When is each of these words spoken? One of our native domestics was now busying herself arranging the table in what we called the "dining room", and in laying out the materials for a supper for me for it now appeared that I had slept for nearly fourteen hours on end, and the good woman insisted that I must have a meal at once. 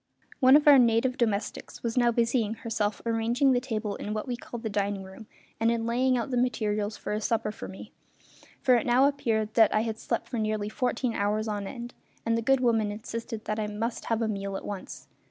One 0.39 0.55
of 0.55 0.67
our 0.67 0.79
native 0.79 1.15
domestics 1.15 1.83
was 1.83 1.95
now 1.95 2.11
busying 2.11 2.55
herself 2.55 3.03
arranging 3.05 3.51
the 3.51 3.59
table 3.59 3.95
in 3.97 4.15
what 4.15 4.27
we 4.27 4.35
called 4.35 4.63
the 4.63 4.67
"dining 4.71 5.03
room", 5.03 5.27
and 5.59 5.69
in 5.69 5.85
laying 5.85 6.17
out 6.17 6.31
the 6.31 6.41
materials 6.41 6.97
for 6.97 7.13
a 7.13 7.21
supper 7.21 7.51
for 7.51 7.67
me 7.67 7.91
for 8.63 8.73
it 8.73 8.87
now 8.87 9.07
appeared 9.07 9.53
that 9.53 9.71
I 9.75 9.81
had 9.81 9.99
slept 9.99 10.27
for 10.27 10.39
nearly 10.39 10.69
fourteen 10.69 11.13
hours 11.13 11.47
on 11.47 11.67
end, 11.67 11.93
and 12.25 12.35
the 12.35 12.41
good 12.41 12.61
woman 12.61 12.91
insisted 12.91 13.45
that 13.45 13.59
I 13.59 13.67
must 13.67 14.05
have 14.05 14.23
a 14.23 14.27
meal 14.27 14.57
at 14.57 14.65
once. 14.65 15.07